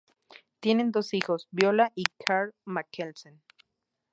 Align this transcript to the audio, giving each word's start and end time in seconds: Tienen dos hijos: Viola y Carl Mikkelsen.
Tienen 0.59 0.91
dos 0.91 1.13
hijos: 1.13 1.47
Viola 1.51 1.91
y 1.93 2.05
Carl 2.25 2.55
Mikkelsen. 2.65 3.39